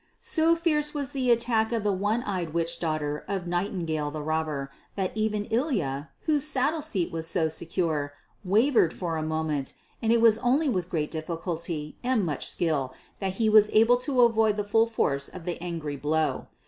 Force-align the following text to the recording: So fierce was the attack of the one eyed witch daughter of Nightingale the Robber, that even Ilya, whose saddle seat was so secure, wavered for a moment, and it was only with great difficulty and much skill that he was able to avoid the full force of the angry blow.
So 0.19 0.55
fierce 0.55 0.95
was 0.95 1.11
the 1.11 1.29
attack 1.29 1.71
of 1.71 1.83
the 1.83 1.91
one 1.91 2.23
eyed 2.23 2.55
witch 2.55 2.79
daughter 2.79 3.23
of 3.27 3.45
Nightingale 3.45 4.09
the 4.09 4.23
Robber, 4.23 4.71
that 4.95 5.11
even 5.13 5.45
Ilya, 5.51 6.09
whose 6.21 6.47
saddle 6.47 6.81
seat 6.81 7.11
was 7.11 7.27
so 7.27 7.47
secure, 7.49 8.15
wavered 8.43 8.93
for 8.95 9.15
a 9.17 9.21
moment, 9.21 9.75
and 10.01 10.11
it 10.11 10.19
was 10.19 10.39
only 10.39 10.67
with 10.69 10.89
great 10.89 11.11
difficulty 11.11 11.99
and 12.03 12.25
much 12.25 12.49
skill 12.49 12.95
that 13.19 13.33
he 13.33 13.47
was 13.47 13.69
able 13.73 13.97
to 13.97 14.21
avoid 14.21 14.57
the 14.57 14.63
full 14.65 14.87
force 14.87 15.29
of 15.29 15.45
the 15.45 15.61
angry 15.61 15.97
blow. 15.97 16.47